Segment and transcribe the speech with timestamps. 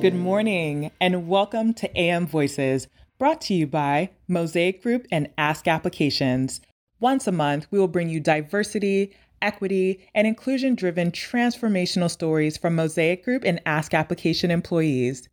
[0.00, 5.68] Good morning, and welcome to AM Voices, brought to you by Mosaic Group and Ask
[5.68, 6.62] Applications.
[7.00, 12.76] Once a month, we will bring you diversity, equity, and inclusion driven transformational stories from
[12.76, 15.28] Mosaic Group and Ask Application employees.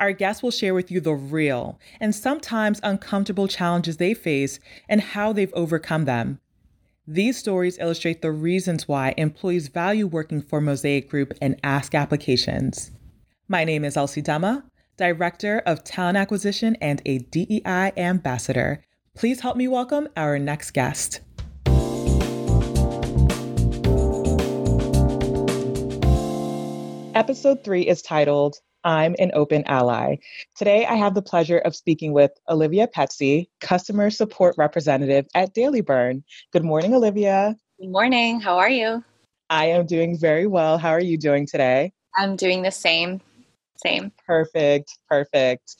[0.00, 4.58] Our guests will share with you the real and sometimes uncomfortable challenges they face
[4.88, 6.40] and how they've overcome them.
[7.06, 12.90] These stories illustrate the reasons why employees value working for Mosaic Group and Ask Applications.
[13.50, 14.62] My name is Elsie Dama,
[14.96, 18.80] Director of Talent Acquisition and a DEI Ambassador.
[19.16, 21.20] Please help me welcome our next guest.
[27.16, 28.54] Episode three is titled
[28.84, 30.18] I'm an Open Ally.
[30.54, 35.80] Today, I have the pleasure of speaking with Olivia Petsy, Customer Support Representative at Daily
[35.80, 36.22] Burn.
[36.52, 37.56] Good morning, Olivia.
[37.80, 38.38] Good morning.
[38.38, 39.02] How are you?
[39.50, 40.78] I am doing very well.
[40.78, 41.92] How are you doing today?
[42.16, 43.20] I'm doing the same.
[43.84, 44.12] Same.
[44.26, 44.98] Perfect.
[45.08, 45.76] Perfect.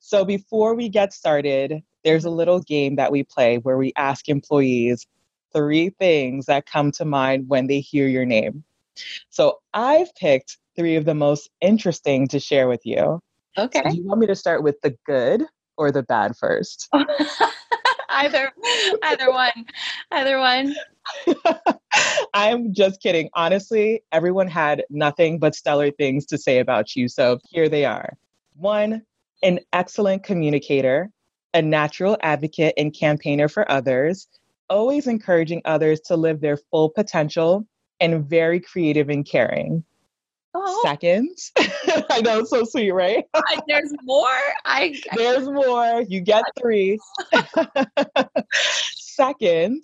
[0.00, 4.28] So, before we get started, there's a little game that we play where we ask
[4.28, 5.06] employees
[5.52, 8.64] three things that come to mind when they hear your name.
[9.30, 13.20] So, I've picked three of the most interesting to share with you.
[13.58, 13.82] Okay.
[13.84, 15.44] So do you want me to start with the good
[15.76, 16.88] or the bad first?
[18.08, 18.52] either
[19.02, 19.66] either one.
[20.10, 20.74] Either one.
[22.34, 23.28] I'm just kidding.
[23.34, 27.08] Honestly, everyone had nothing but stellar things to say about you.
[27.08, 28.16] So here they are.
[28.54, 29.02] One,
[29.42, 31.10] an excellent communicator,
[31.54, 34.28] a natural advocate and campaigner for others,
[34.70, 37.66] always encouraging others to live their full potential,
[38.00, 39.84] and very creative and caring.
[40.54, 40.80] Oh.
[40.82, 41.36] Second,
[42.10, 43.24] I know it's so sweet, right?
[43.68, 44.26] There's more.
[44.64, 46.02] I, I there's more.
[46.08, 46.98] You get three.
[48.52, 49.82] Second,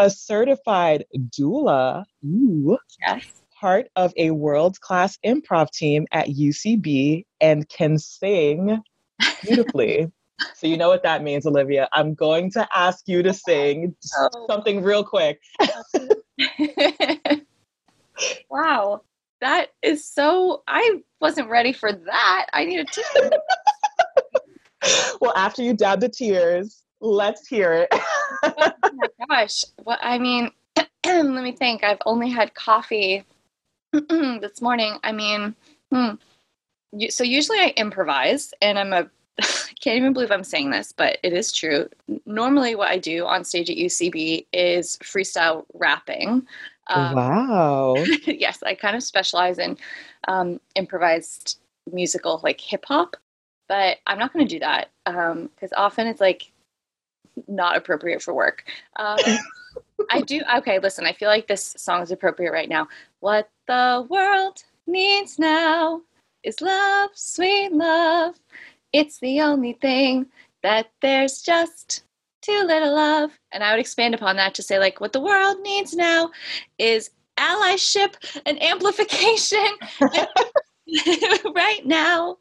[0.00, 2.04] a certified doula.
[2.24, 2.78] Ooh.
[3.06, 3.24] Yes.
[3.60, 8.82] Part of a world class improv team at UCB and can sing
[9.42, 10.10] beautifully.
[10.54, 11.86] so you know what that means, Olivia.
[11.92, 14.46] I'm going to ask you to sing oh.
[14.48, 15.40] something real quick.
[18.50, 19.02] wow.
[19.42, 20.62] That is so.
[20.66, 22.46] I wasn't ready for that.
[22.52, 23.30] I need a tissue.
[25.20, 27.88] well, after you dab the tears, let's hear it.
[28.42, 29.64] oh my gosh.
[29.84, 30.50] Well, I mean,
[31.06, 31.84] let me think.
[31.84, 33.24] I've only had coffee
[33.92, 34.98] this morning.
[35.02, 35.54] I mean,
[35.92, 36.10] hmm.
[37.08, 41.18] so usually I improvise, and I'm a I can't even believe I'm saying this, but
[41.22, 41.88] it is true.
[42.26, 46.46] Normally, what I do on stage at UCB is freestyle rapping.
[46.88, 47.94] Um, wow.
[48.26, 49.78] yes, I kind of specialize in
[50.28, 51.58] um, improvised
[51.90, 53.16] musical, like hip hop,
[53.68, 56.52] but I'm not going to do that because um, often it's like
[57.48, 58.64] not appropriate for work.
[58.96, 59.18] Um,
[60.10, 60.40] I do.
[60.56, 62.88] Okay, listen, I feel like this song is appropriate right now.
[63.20, 66.02] What the world needs now
[66.42, 68.34] is love, sweet love.
[68.92, 70.26] It's the only thing
[70.62, 72.04] that there's just
[72.42, 73.30] too little love.
[73.52, 76.30] And I would expand upon that to say, like, what the world needs now
[76.78, 78.14] is allyship
[78.46, 79.66] and amplification
[81.54, 82.36] right now.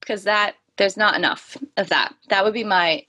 [0.00, 2.14] Because that, there's not enough of that.
[2.28, 3.04] That would be my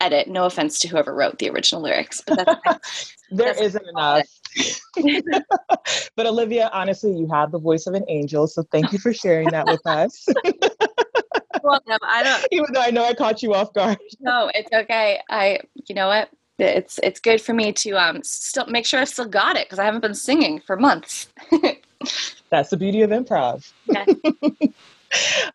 [0.00, 0.28] edit.
[0.28, 4.26] No offense to whoever wrote the original lyrics, but that's there that's isn't enough.
[6.16, 9.48] but Olivia, honestly, you have the voice of an angel, so thank you for sharing
[9.50, 10.26] that with us
[11.66, 11.98] welcome.
[12.02, 12.46] I don't.
[12.52, 13.98] Even though I know I caught you off guard.
[14.20, 15.20] No, it's okay.
[15.28, 16.30] I, you know what?
[16.58, 19.78] It's it's good for me to um still make sure I still got it because
[19.78, 21.28] I haven't been singing for months.
[22.48, 23.70] That's the beauty of improv.
[23.84, 24.06] Yeah.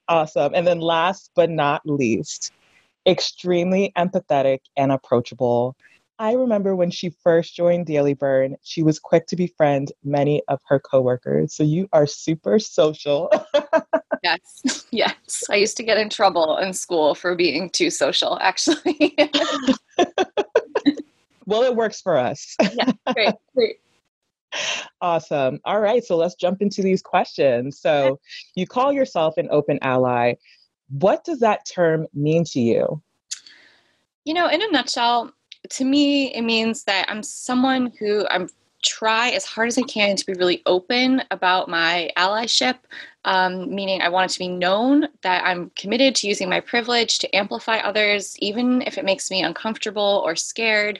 [0.08, 0.53] awesome.
[0.53, 2.52] And then last but not least,
[3.08, 5.76] extremely empathetic and approachable.
[6.20, 10.60] I remember when she first joined Daily Burn, she was quick to befriend many of
[10.68, 11.56] her coworkers.
[11.56, 13.32] So you are super social.
[14.24, 15.44] yes, yes.
[15.50, 19.18] I used to get in trouble in school for being too social, actually.
[21.47, 22.56] well, it works for us.
[22.62, 23.78] yeah, great, great.
[25.02, 25.59] Awesome.
[25.66, 27.80] All right, so let's jump into these questions.
[27.80, 28.20] So,
[28.54, 30.36] you call yourself an open ally.
[30.91, 33.02] What does that term mean to you?
[34.26, 35.32] You know, in a nutshell,
[35.70, 38.49] to me, it means that I'm someone who I'm
[38.84, 42.79] try as hard as I can to be really open about my allyship,
[43.26, 47.20] um, meaning I want it to be known that I'm committed to using my privilege
[47.20, 50.99] to amplify others, even if it makes me uncomfortable or scared.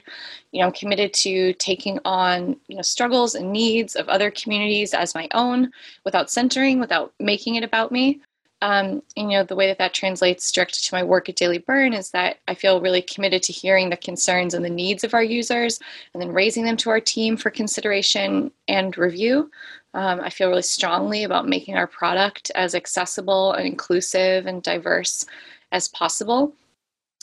[0.52, 4.94] You know, I'm committed to taking on you know struggles and needs of other communities
[4.94, 5.72] as my own,
[6.04, 8.20] without centering, without making it about me.
[8.62, 11.92] Um, you know, the way that that translates directly to my work at Daily Burn
[11.92, 15.22] is that I feel really committed to hearing the concerns and the needs of our
[15.22, 15.80] users
[16.14, 19.50] and then raising them to our team for consideration and review.
[19.94, 25.26] Um, I feel really strongly about making our product as accessible and inclusive and diverse
[25.72, 26.54] as possible.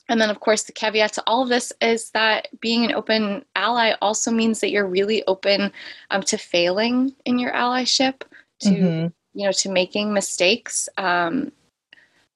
[0.10, 3.46] And then, of course, the caveat to all of this is that being an open
[3.56, 5.72] ally also means that you're really open
[6.12, 8.24] um, to failing in your allyship,
[8.62, 9.08] to mm-hmm.
[9.34, 10.90] You know, to making mistakes.
[10.98, 11.52] Um,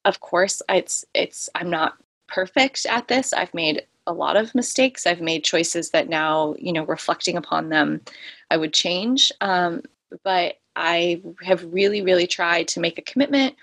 [0.04, 1.96] of course, it's it's I'm not
[2.28, 3.32] perfect at this.
[3.32, 5.06] I've made a lot of mistakes.
[5.06, 8.00] I've made choices that now, you know, reflecting upon them,
[8.50, 9.32] I would change.
[9.40, 9.82] Um,
[10.22, 13.54] but I have really, really tried to make a commitment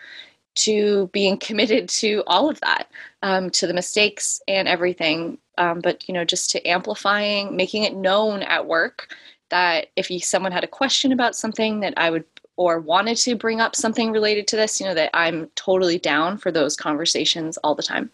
[0.55, 2.89] to being committed to all of that,
[3.21, 5.37] um, to the mistakes and everything.
[5.57, 9.13] Um, but you know, just to amplifying, making it known at work
[9.49, 12.23] that if you, someone had a question about something that I would
[12.57, 16.37] or wanted to bring up something related to this, you know, that I'm totally down
[16.37, 18.09] for those conversations all the time.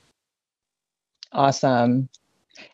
[1.31, 2.09] Awesome.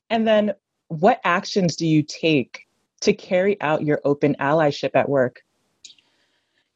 [0.09, 0.53] And then,
[0.89, 2.67] what actions do you take
[3.01, 5.43] to carry out your open allyship at work?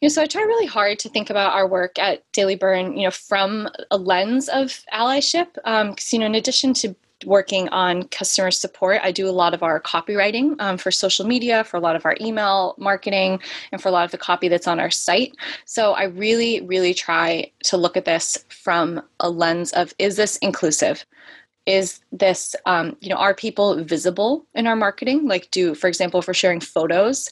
[0.01, 2.97] You know, so I try really hard to think about our work at Daily Burn,
[2.97, 5.53] you know, from a lens of allyship.
[5.55, 6.95] Because um, you know, in addition to
[7.25, 11.63] working on customer support, I do a lot of our copywriting um, for social media,
[11.63, 13.39] for a lot of our email marketing,
[13.71, 15.33] and for a lot of the copy that's on our site.
[15.65, 20.37] So I really, really try to look at this from a lens of: is this
[20.37, 21.05] inclusive?
[21.67, 26.19] is this um, you know are people visible in our marketing like do for example
[26.19, 27.29] if we're sharing photos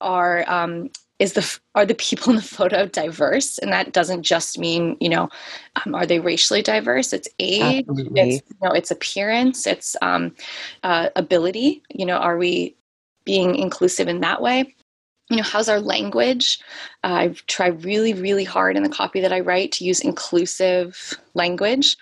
[0.00, 0.88] are um,
[1.18, 3.58] is the are the people in the photo diverse?
[3.58, 5.28] And that doesn't just mean you know
[5.84, 7.12] um, are they racially diverse?
[7.12, 8.20] It's age Absolutely.
[8.20, 10.34] it's you know it's appearance it's um,
[10.82, 11.82] uh, ability.
[11.90, 12.76] You know are we
[13.24, 14.74] being inclusive in that way
[15.34, 16.60] you know how's our language?
[17.02, 21.12] Uh, i try really really hard in the copy that i write to use inclusive
[21.34, 21.96] language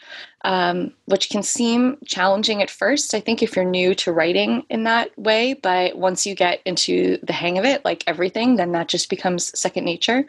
[0.44, 4.84] um, which can seem challenging at first i think if you're new to writing in
[4.84, 8.88] that way but once you get into the hang of it like everything then that
[8.88, 10.24] just becomes second nature.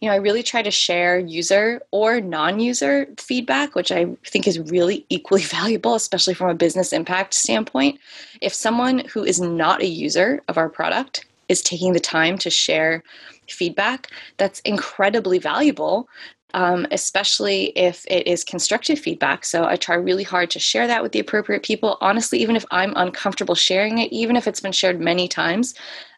[0.00, 4.58] You know i really try to share user or non-user feedback which i think is
[4.60, 7.98] really equally valuable especially from a business impact standpoint.
[8.40, 12.50] If someone who is not a user of our product is taking the time to
[12.50, 13.02] share
[13.48, 16.08] feedback that's incredibly valuable
[16.54, 19.44] um, especially if it is constructive feedback.
[19.44, 21.98] So I try really hard to share that with the appropriate people.
[22.00, 25.74] Honestly, even if I'm uncomfortable sharing it, even if it's been shared many times,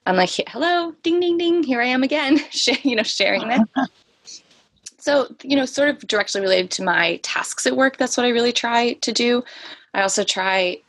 [0.06, 2.38] I'm like, hello, ding, ding, ding, here I am again,
[2.82, 3.68] you know, sharing that.
[4.98, 8.30] so, you know, sort of directly related to my tasks at work, that's what I
[8.30, 9.42] really try to do.
[9.92, 10.80] I also try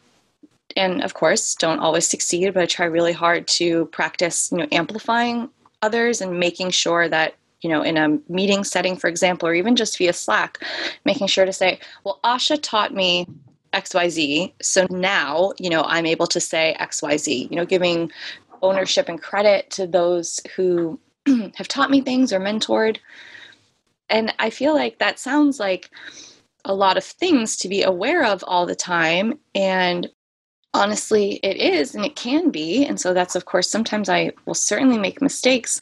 [0.76, 4.68] and of course don't always succeed but i try really hard to practice you know
[4.72, 5.50] amplifying
[5.82, 9.76] others and making sure that you know in a meeting setting for example or even
[9.76, 10.60] just via slack
[11.06, 13.28] making sure to say well asha taught me
[13.74, 18.12] xyz so now you know i'm able to say xyz you know giving
[18.62, 21.00] ownership and credit to those who
[21.56, 22.98] have taught me things or mentored.
[24.10, 25.90] And i feel like that sounds like
[26.66, 30.10] a lot of things to be aware of all the time and
[30.74, 34.54] honestly it is and it can be and so that's of course sometimes i will
[34.54, 35.82] certainly make mistakes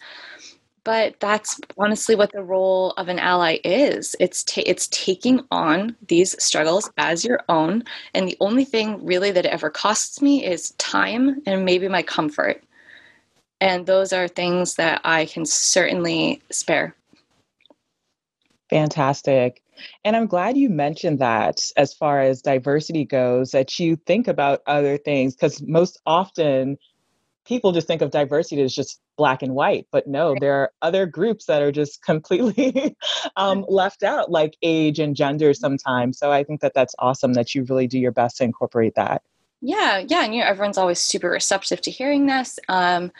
[0.88, 4.16] but that's honestly what the role of an ally is.
[4.22, 9.30] It's ta- it's taking on these struggles as your own and the only thing really
[9.32, 12.64] that it ever costs me is time and maybe my comfort
[13.60, 16.96] and those are things that i can certainly spare.
[18.70, 19.62] Fantastic
[20.04, 24.62] and I'm glad you mentioned that as far as diversity goes, that you think about
[24.68, 26.78] other things, because most often
[27.46, 29.88] people just think of diversity as just black and white.
[29.92, 32.96] But no, there are other groups that are just completely
[33.36, 36.20] um, left out, like age and gender sometimes.
[36.20, 39.24] So I think that that's awesome that you really do your best to incorporate that.
[39.62, 42.60] Yeah, yeah, and you know everyone's always super receptive to hearing this.
[42.70, 43.12] Um,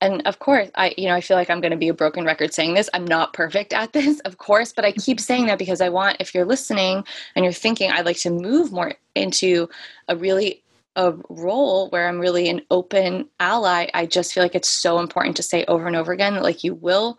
[0.00, 2.24] and of course i you know i feel like i'm going to be a broken
[2.24, 2.90] record saying this.
[2.94, 6.18] I'm not perfect at this of course but i keep saying that because i want
[6.20, 9.68] if you're listening and you're thinking i'd like to move more into
[10.08, 10.62] a really
[10.96, 15.36] a role where i'm really an open ally i just feel like it's so important
[15.36, 17.18] to say over and over again that like you will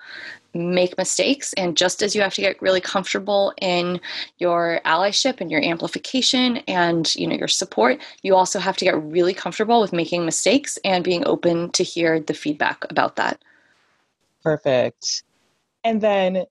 [0.54, 4.00] make mistakes and just as you have to get really comfortable in
[4.38, 9.02] your allyship and your amplification and you know your support you also have to get
[9.04, 13.42] really comfortable with making mistakes and being open to hear the feedback about that
[14.44, 15.24] perfect
[15.84, 16.46] and then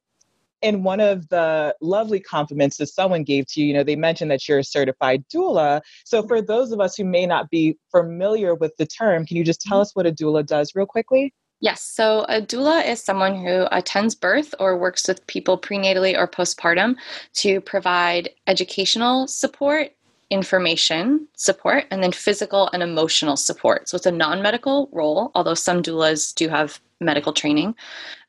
[0.60, 4.30] in one of the lovely compliments that someone gave to you, you know, they mentioned
[4.30, 5.80] that you're a certified doula.
[6.04, 9.44] So for those of us who may not be familiar with the term, can you
[9.44, 9.82] just tell mm-hmm.
[9.82, 11.32] us what a doula does real quickly?
[11.60, 11.82] Yes.
[11.82, 16.94] So a doula is someone who attends birth or works with people prenatally or postpartum
[17.34, 19.90] to provide educational support,
[20.30, 23.88] information support, and then physical and emotional support.
[23.88, 27.74] So it's a non medical role, although some doulas do have medical training.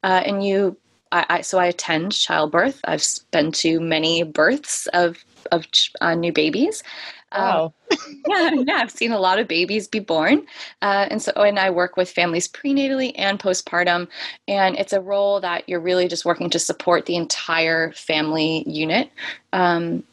[0.03, 0.75] Uh, and you,
[1.11, 2.79] I, I, so I attend childbirth.
[2.85, 5.65] I've been to many births of of
[6.01, 6.83] uh, new babies.
[7.31, 7.73] Um, wow.
[7.91, 10.45] Um, yeah, yeah, I've seen a lot of babies be born,
[10.81, 14.07] uh, and so and I work with families prenatally and postpartum,
[14.47, 19.09] and it's a role that you're really just working to support the entire family unit.
[19.53, 20.03] Um,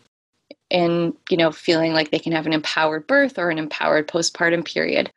[0.70, 4.64] and you know feeling like they can have an empowered birth or an empowered postpartum
[4.64, 5.10] period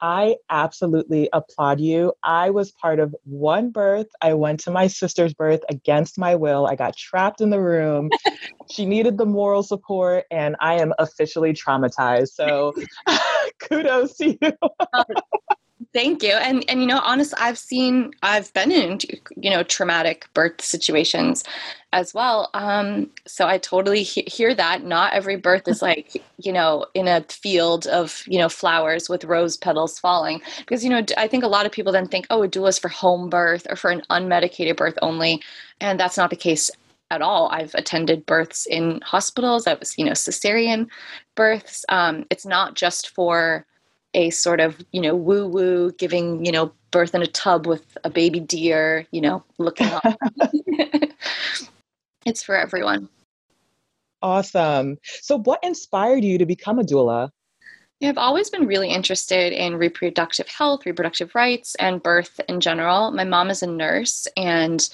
[0.00, 2.12] I absolutely applaud you.
[2.22, 4.06] I was part of one birth.
[4.20, 6.66] I went to my sister's birth against my will.
[6.66, 8.10] I got trapped in the room.
[8.70, 12.28] she needed the moral support, and I am officially traumatized.
[12.34, 12.74] So
[13.60, 14.52] kudos to you.
[15.94, 16.32] Thank you.
[16.32, 18.98] And and you know, honestly, I've seen I've been in
[19.36, 21.44] you know traumatic birth situations
[21.94, 22.50] as well.
[22.52, 24.84] Um, so I totally he- hear that.
[24.84, 29.24] Not every birth is like you know in a field of you know flowers with
[29.24, 30.42] rose petals falling.
[30.58, 32.78] Because you know I think a lot of people then think, oh, a doula is
[32.78, 35.42] for home birth or for an unmedicated birth only,
[35.80, 36.70] and that's not the case
[37.10, 37.48] at all.
[37.48, 39.66] I've attended births in hospitals.
[39.66, 40.88] I was you know cesarean
[41.34, 41.86] births.
[41.88, 43.64] Um, it's not just for
[44.14, 47.98] a sort of you know woo woo giving you know birth in a tub with
[48.04, 50.04] a baby deer you know looking up.
[52.28, 53.08] It's for everyone.
[54.20, 54.98] Awesome.
[55.22, 57.30] So what inspired you to become a doula
[58.00, 63.10] yeah, I've always been really interested in reproductive health, reproductive rights, and birth in general.
[63.10, 64.88] My mom is a nurse and,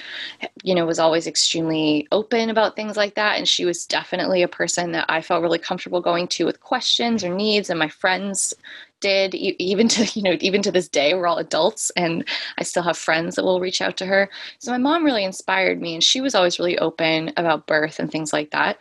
[0.62, 3.36] you know, was always extremely open about things like that.
[3.36, 7.22] And she was definitely a person that I felt really comfortable going to with questions
[7.22, 7.68] or needs.
[7.68, 8.54] And my friends
[9.00, 12.82] did even to you know even to this day we're all adults and i still
[12.82, 14.30] have friends that will reach out to her
[14.60, 18.10] so my mom really inspired me and she was always really open about birth and
[18.10, 18.78] things like that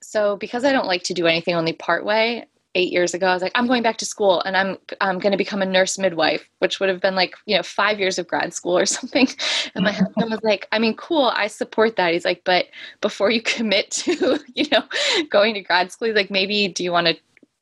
[0.00, 3.34] so because i don't like to do anything only part way eight years ago i
[3.34, 5.98] was like i'm going back to school and i'm i'm going to become a nurse
[5.98, 9.28] midwife which would have been like you know five years of grad school or something.
[9.74, 12.12] And my husband was like i mean cool i support that.
[12.12, 12.66] He's like but
[13.00, 14.82] before you commit to you know
[15.30, 17.16] going to grad school he's like maybe do you want to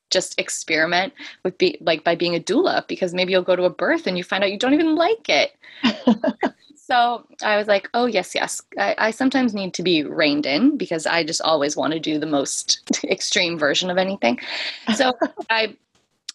[0.09, 2.87] just experiment with be like by being a doula?
[2.87, 5.27] Because maybe you'll go to a birth and you find out you don't even like
[5.27, 5.51] it.
[6.87, 8.61] so I was like, oh yes, yes.
[8.79, 12.17] I, I, sometimes need to be reined in because I just always want to do
[12.17, 14.39] the most extreme version of anything.
[14.95, 15.11] So
[15.49, 15.75] I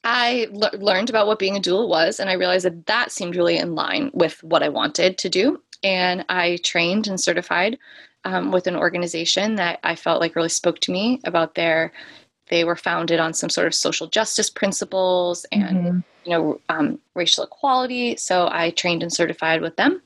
[0.04, 3.56] I learned about what being a doula was, and I realized that that seemed really
[3.56, 5.62] in line with what I wanted to do.
[5.82, 7.78] And I trained and certified
[8.24, 11.92] um, with an organization that I felt like really spoke to me about their
[12.50, 15.98] they were founded on some sort of social justice principles and mm-hmm.
[16.24, 18.16] you know um, racial equality.
[18.16, 20.02] So I trained and certified with them,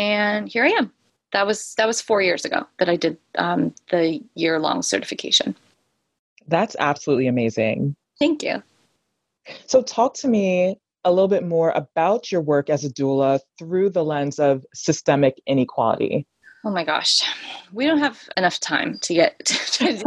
[0.00, 0.90] and here I am.
[1.32, 5.54] That was that was four years ago that I did um, the year long certification.
[6.48, 7.94] That's absolutely amazing.
[8.18, 8.62] Thank you.
[9.66, 13.90] So, talk to me a little bit more about your work as a doula through
[13.90, 16.26] the lens of systemic inequality.
[16.64, 17.22] Oh my gosh,
[17.72, 20.02] we don't have enough time to get to,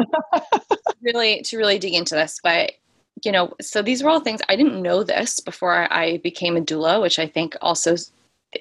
[1.01, 2.73] really to really dig into this, but
[3.23, 6.62] you know, so these were all things I didn't know this before I became a
[6.62, 7.95] doula, which I think also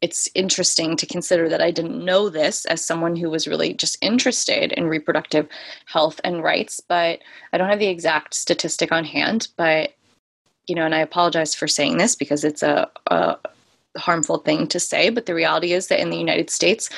[0.01, 3.99] it's interesting to consider that I didn't know this as someone who was really just
[4.01, 5.49] interested in reproductive
[5.87, 7.21] health and rights, but
[7.53, 9.95] I don't have the exact statistic on hand, but
[10.69, 13.37] you know, and I apologize for saying this because it's a, a
[13.97, 16.89] harmful thing to say, but the reality is that in the United States,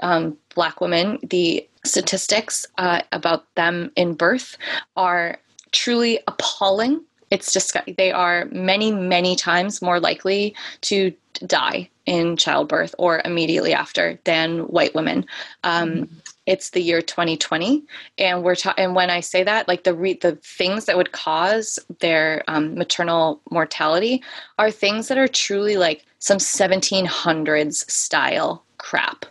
[0.00, 4.56] um, Black women, the statistics uh, about them in birth
[4.96, 5.38] are
[5.72, 7.02] truly appalling.
[7.34, 11.12] It's just they are many, many times more likely to
[11.46, 15.26] die in childbirth or immediately after than white women.
[15.64, 16.14] Um, mm-hmm
[16.46, 17.82] it's the year 2020
[18.18, 21.12] and we're ta- and when i say that like the re- the things that would
[21.12, 24.22] cause their um, maternal mortality
[24.58, 29.24] are things that are truly like some 1700s style crap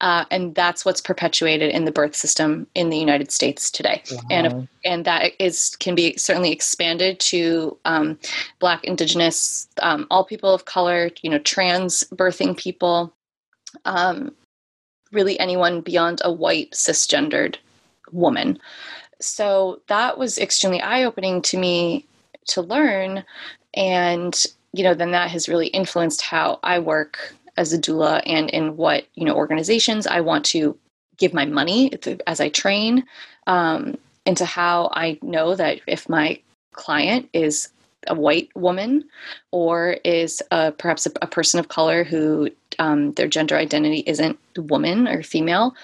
[0.00, 4.20] uh, and that's what's perpetuated in the birth system in the united states today wow.
[4.30, 8.18] and and that is can be certainly expanded to um,
[8.58, 13.12] black indigenous um, all people of color you know trans birthing people
[13.84, 14.32] um,
[15.12, 17.56] really anyone beyond a white cisgendered
[18.12, 18.58] woman.
[19.20, 22.06] So that was extremely eye opening to me
[22.48, 23.24] to learn.
[23.74, 24.40] And,
[24.72, 28.76] you know, then that has really influenced how I work as a doula and in
[28.76, 30.78] what, you know, organizations I want to
[31.16, 31.92] give my money
[32.26, 33.04] as I train,
[33.46, 36.40] um, into how I know that if my
[36.72, 37.68] client is
[38.06, 39.04] a white woman
[39.50, 42.48] or is a, perhaps a, a, person of color who
[42.78, 45.74] um, their gender identity isn't woman or female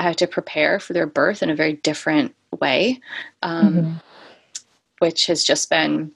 [0.00, 3.00] I have to prepare for their birth in a very different way,
[3.42, 3.92] um, mm-hmm.
[5.00, 6.10] which has just been,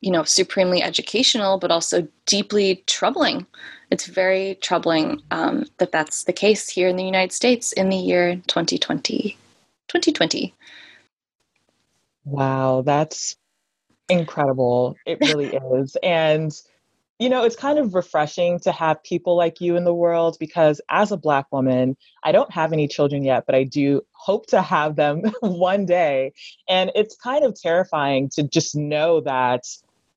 [0.00, 3.44] you know, supremely educational, but also deeply troubling.
[3.94, 7.96] It's very troubling um, that that's the case here in the United States in the
[7.96, 9.38] year 2020.
[9.86, 10.52] 2020.
[12.24, 13.36] Wow, that's
[14.08, 14.96] incredible.
[15.06, 15.96] It really is.
[16.02, 16.52] And
[17.20, 20.80] you know, it's kind of refreshing to have people like you in the world because
[20.88, 24.60] as a Black woman, I don't have any children yet, but I do hope to
[24.60, 26.32] have them one day.
[26.68, 29.62] And it's kind of terrifying to just know that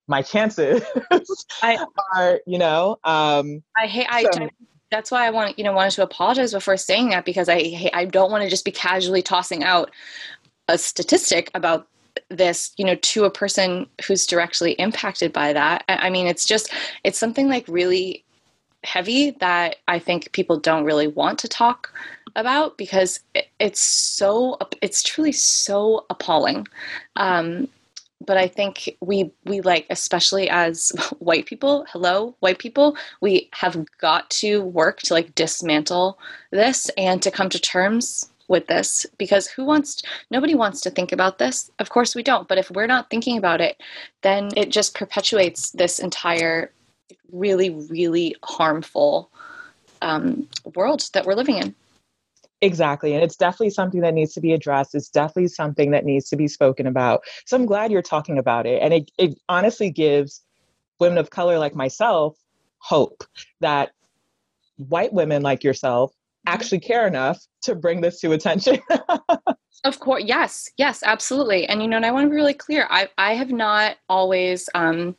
[0.07, 0.83] my chances
[1.61, 1.85] I,
[2.15, 4.49] are, you know, um, I hate, I, so.
[4.89, 8.05] that's why I want, you know, wanted to apologize before saying that because I, I
[8.05, 9.91] don't want to just be casually tossing out
[10.67, 11.87] a statistic about
[12.29, 16.73] this you know to a person who's directly impacted by that i mean it's just
[17.03, 18.23] it's something like really
[18.83, 21.93] heavy that i think people don't really want to talk
[22.35, 23.19] about because
[23.59, 26.67] it's so it's truly so appalling
[27.15, 27.67] um,
[28.25, 33.85] but i think we we like especially as white people hello white people we have
[33.99, 36.17] got to work to like dismantle
[36.51, 41.11] this and to come to terms with this because who wants nobody wants to think
[41.11, 41.69] about this.
[41.79, 43.81] Of course we don't but if we're not thinking about it
[44.21, 46.71] then it just perpetuates this entire
[47.31, 49.29] really really harmful
[50.01, 51.75] um, world that we're living in
[52.61, 53.13] Exactly.
[53.13, 54.95] And it's definitely something that needs to be addressed.
[54.95, 57.21] It's definitely something that needs to be spoken about.
[57.45, 58.81] So I'm glad you're talking about it.
[58.81, 60.43] And it, it honestly gives
[60.99, 62.35] women of color like myself
[62.79, 63.23] hope
[63.59, 63.91] that
[64.77, 66.13] white women like yourself
[66.47, 68.79] actually care enough to bring this to attention.
[69.83, 71.67] of course, yes, yes, absolutely.
[71.67, 72.87] And you know, and I want to be really clear.
[72.89, 74.69] I I have not always.
[74.73, 75.15] Um,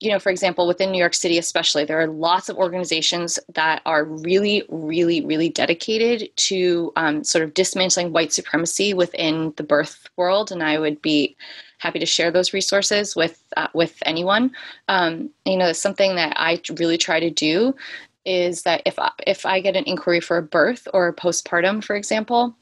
[0.00, 3.82] you know, for example, within New York City, especially, there are lots of organizations that
[3.84, 10.08] are really, really, really dedicated to um, sort of dismantling white supremacy within the birth
[10.16, 10.50] world.
[10.50, 11.36] And I would be
[11.78, 14.52] happy to share those resources with uh, with anyone.
[14.88, 17.76] Um, you know, something that I really try to do
[18.24, 21.84] is that if I, if I get an inquiry for a birth or a postpartum,
[21.84, 22.54] for example,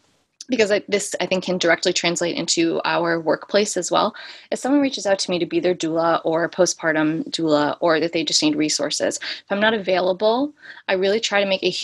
[0.49, 4.15] because I, this I think can directly translate into our workplace as well.
[4.51, 8.13] If someone reaches out to me to be their doula or postpartum doula, or that
[8.13, 10.53] they just need resources, if I'm not available,
[10.89, 11.75] I really try to make a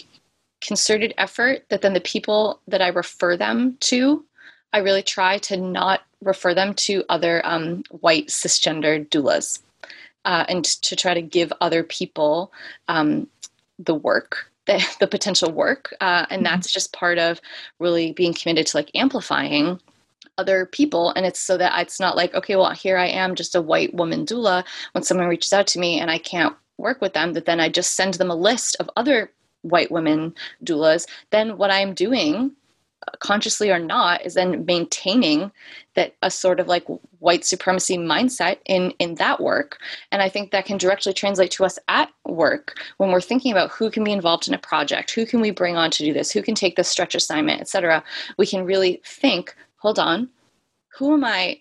[0.61, 4.25] concerted effort that then the people that I refer them to,
[4.73, 9.61] I really try to not refer them to other um, white cisgender doulas.
[10.27, 12.51] Uh, and to try to give other people
[12.89, 13.29] um,
[13.79, 16.45] the work the, the potential work uh, and mm-hmm.
[16.45, 17.41] that's just part of
[17.79, 19.81] really being committed to like amplifying
[20.37, 21.13] other people.
[21.15, 23.95] And it's so that it's not like okay well here i am just a white
[23.95, 24.65] woman doula.
[24.93, 27.69] When someone reaches out to me and i can't work with them that then i
[27.69, 29.31] just send them a list of other
[29.63, 31.07] white women doulas.
[31.31, 32.53] Then what i'm doing
[33.21, 35.51] consciously or not is then maintaining
[35.95, 36.85] that a sort of like
[37.19, 39.79] white supremacy mindset in in that work.
[40.13, 43.71] And i think that can directly translate to us at work when we're thinking about
[43.71, 46.31] who can be involved in a project who can we bring on to do this
[46.31, 48.03] who can take this stretch assignment etc
[48.39, 50.29] we can really think hold on
[50.97, 51.61] who am i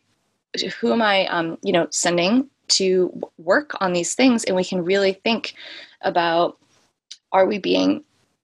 [0.80, 4.44] who am i um, you know sending to work on these things?
[4.44, 5.54] And we can really think
[6.02, 6.58] about
[7.32, 8.04] are we being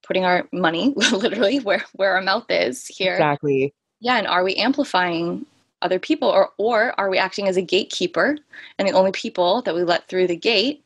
[0.09, 4.55] putting our money literally where where our mouth is here exactly yeah and are we
[4.55, 5.45] amplifying
[5.83, 8.35] other people or or are we acting as a gatekeeper
[8.79, 10.83] and the only people that we let through the gate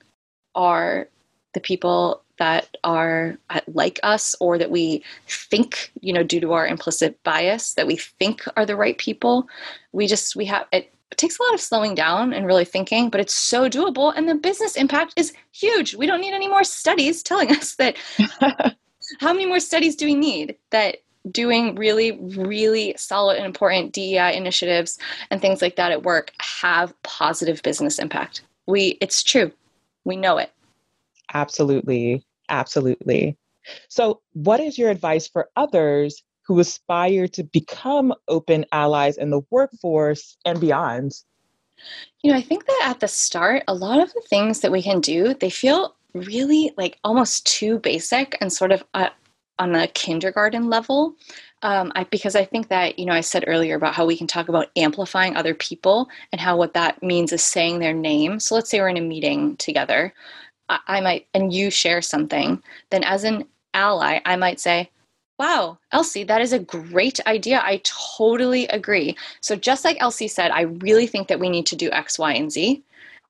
[0.55, 1.07] are
[1.53, 6.67] the people that are like us or that we think you know due to our
[6.67, 9.47] implicit bias that we think are the right people
[9.93, 13.11] we just we have it it takes a lot of slowing down and really thinking,
[13.11, 14.11] but it's so doable.
[14.15, 15.93] And the business impact is huge.
[15.93, 17.97] We don't need any more studies telling us that
[19.19, 20.97] how many more studies do we need that
[21.31, 26.93] doing really, really solid and important DEI initiatives and things like that at work have
[27.03, 28.41] positive business impact?
[28.67, 29.51] We, it's true.
[30.03, 30.51] We know it.
[31.33, 32.25] Absolutely.
[32.49, 33.37] Absolutely.
[33.87, 39.41] So, what is your advice for others who aspire to become open allies in the
[39.49, 41.13] workforce and beyond?
[42.21, 44.81] You know, I think that at the start, a lot of the things that we
[44.81, 49.09] can do, they feel really like almost too basic and sort of uh,
[49.59, 51.15] on a kindergarten level.
[51.61, 54.27] Um, I, because I think that, you know, I said earlier about how we can
[54.27, 58.39] talk about amplifying other people and how what that means is saying their name.
[58.39, 60.13] So let's say we're in a meeting together.
[60.69, 64.89] I, I might, and you share something, then as an ally, I might say,
[65.39, 67.59] Wow, Elsie, that is a great idea.
[67.63, 69.17] I totally agree.
[69.41, 72.33] So, just like Elsie said, I really think that we need to do X, Y,
[72.33, 72.83] and Z.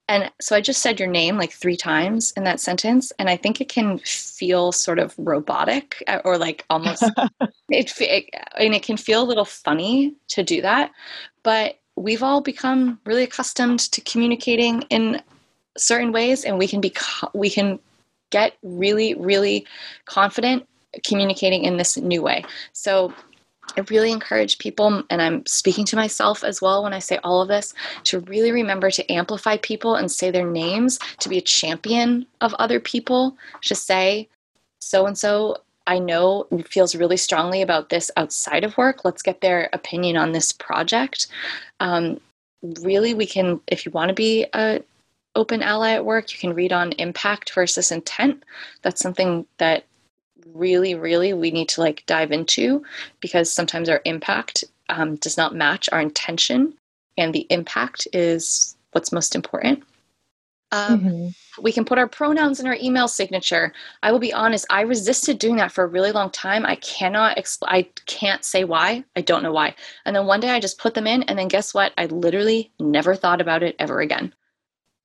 [0.10, 3.12] And so I just said your name like three times in that sentence.
[3.20, 7.04] And I think it can feel sort of robotic uh, or like almost,
[7.70, 10.92] it, it, and it can feel a little funny to do that.
[11.44, 15.22] But we've all become really accustomed to communicating in
[15.78, 16.94] certain ways and we can be,
[17.34, 17.80] we can
[18.30, 19.66] get really, really
[20.06, 20.68] confident
[21.04, 22.44] communicating in this new way.
[22.74, 23.14] So
[23.78, 27.42] I really encourage people, and I'm speaking to myself as well when I say all
[27.42, 27.74] of this,
[28.06, 32.54] to really remember to amplify people and say their names, to be a champion of
[32.56, 34.30] other people, to say,
[34.80, 39.04] so and so, I know feels really strongly about this outside of work.
[39.04, 41.28] Let's get their opinion on this project.
[41.80, 42.22] Um,
[42.82, 44.82] really, we can, if you want to be a
[45.36, 48.44] open ally at work, you can read on impact versus intent.
[48.82, 49.84] That's something that
[50.54, 52.84] really, really we need to like dive into
[53.20, 56.74] because sometimes our impact um, does not match our intention,
[57.18, 59.84] and the impact is what's most important.
[60.72, 61.62] Um, mm-hmm.
[61.62, 63.74] We can put our pronouns in our email signature.
[64.02, 66.66] I will be honest; I resisted doing that for a really long time.
[66.66, 69.04] I cannot, expl- I can't say why.
[69.16, 69.76] I don't know why.
[70.06, 71.94] And then one day I just put them in, and then guess what?
[71.98, 74.34] I literally never thought about it ever again.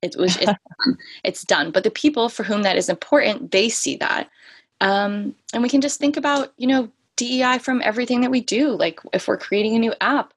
[0.00, 0.46] It was it's,
[0.84, 0.98] done.
[1.24, 1.70] it's done.
[1.70, 4.30] But the people for whom that is important, they see that,
[4.80, 8.70] um, and we can just think about, you know, DEI from everything that we do.
[8.70, 10.32] Like if we're creating a new app,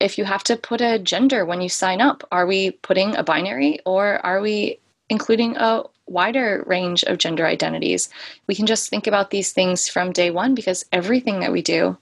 [0.00, 3.22] if you have to put a gender when you sign up, are we putting a
[3.22, 4.78] binary or are we
[5.10, 8.08] including a wider range of gender identities?
[8.46, 11.98] We can just think about these things from day one because everything that we do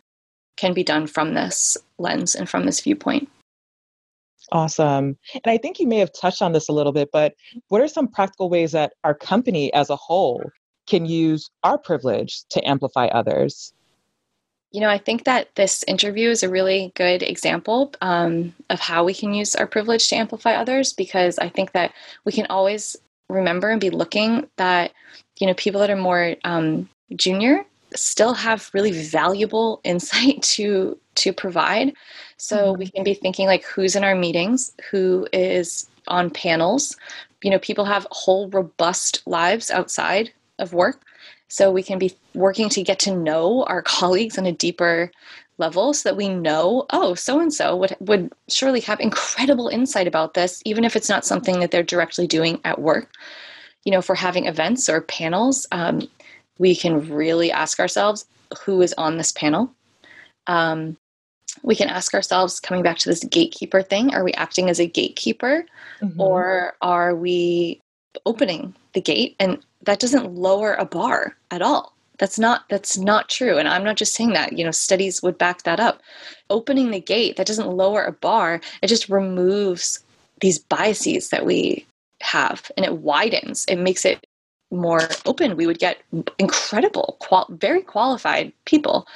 [0.57, 3.29] can be done from this lens and from this viewpoint.
[4.53, 5.17] Awesome.
[5.35, 7.35] And I think you may have touched on this a little bit, but
[7.69, 10.51] what are some practical ways that our company as a whole
[10.91, 13.73] can use our privilege to amplify others.
[14.73, 19.05] You know, I think that this interview is a really good example um, of how
[19.05, 21.93] we can use our privilege to amplify others because I think that
[22.25, 22.97] we can always
[23.29, 24.93] remember and be looking that,
[25.39, 31.33] you know, people that are more um, junior still have really valuable insight to to
[31.33, 31.93] provide
[32.37, 32.79] so mm-hmm.
[32.79, 36.97] we can be thinking like who's in our meetings who is on panels
[37.43, 41.03] you know people have whole robust lives outside of work.
[41.49, 45.11] So we can be working to get to know our colleagues on a deeper
[45.59, 50.07] level so that we know, oh, so and so would would surely have incredible insight
[50.07, 53.13] about this, even if it's not something that they're directly doing at work.
[53.85, 56.09] You know, for having events or panels, um,
[56.59, 58.27] we can really ask ourselves
[58.65, 59.73] who is on this panel.
[60.47, 60.97] Um,
[61.63, 64.87] we can ask ourselves, coming back to this gatekeeper thing, are we acting as a
[64.87, 65.65] gatekeeper
[66.01, 66.21] mm-hmm.
[66.21, 67.81] or are we
[68.27, 71.95] opening the gate and that doesn't lower a bar at all.
[72.19, 75.39] That's not that's not true and i'm not just saying that you know studies would
[75.39, 76.03] back that up.
[76.51, 80.05] Opening the gate that doesn't lower a bar it just removes
[80.41, 81.87] these biases that we
[82.21, 83.65] have and it widens.
[83.69, 84.23] It makes it
[84.71, 85.57] more open.
[85.57, 85.99] We would get
[86.39, 89.07] incredible qual- very qualified people.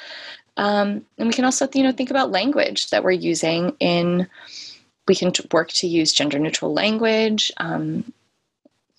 [0.57, 4.27] Um, and we can also you know think about language that we're using in
[5.07, 8.11] we can work to use gender neutral language um,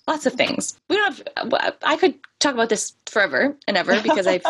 [0.06, 0.78] lots of things.
[0.88, 4.40] We don't have, I could talk about this forever and ever because I,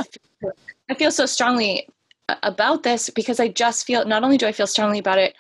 [0.91, 1.89] I feel so strongly
[2.43, 5.35] about this because I just feel, not only do I feel strongly about it,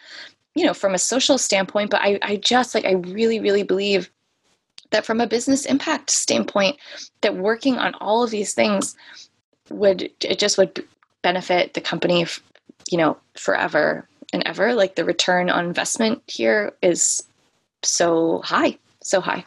[0.54, 4.10] you know, from a social standpoint, but I, I just like, I really, really believe
[4.90, 6.76] that from a business impact standpoint,
[7.20, 8.96] that working on all of these things
[9.68, 10.84] would, it just would
[11.22, 12.24] benefit the company,
[12.90, 14.74] you know, forever and ever.
[14.74, 17.24] Like the return on investment here is
[17.82, 19.44] so high, so high.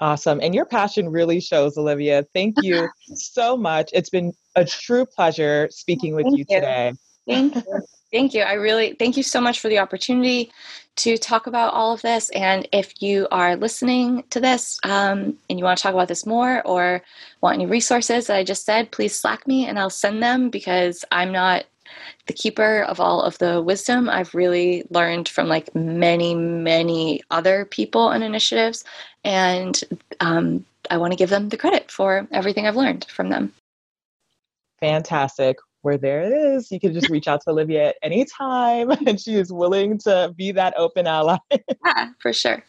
[0.00, 0.40] Awesome.
[0.42, 2.26] And your passion really shows, Olivia.
[2.34, 3.90] Thank you so much.
[3.92, 6.94] It's been a true pleasure speaking with you, you, today.
[7.28, 7.82] Thank you.
[8.10, 8.42] Thank you.
[8.42, 10.50] I really thank you so much for the opportunity
[10.96, 12.28] to talk about all of this.
[12.30, 16.26] And if you are listening to this um, and you want to talk about this
[16.26, 17.02] more or
[17.40, 21.04] want any resources that I just said, please Slack me and I'll send them because
[21.12, 21.66] I'm not
[22.26, 27.64] the keeper of all of the wisdom I've really learned from like many, many other
[27.64, 28.84] people and initiatives.
[29.24, 29.82] And
[30.20, 33.52] um, I want to give them the credit for everything I've learned from them.
[34.80, 35.56] Fantastic.
[35.82, 39.18] Where there it is, you can just reach out to Olivia at any time, and
[39.18, 41.38] she is willing to be that open ally.
[41.50, 42.62] yeah, for sure.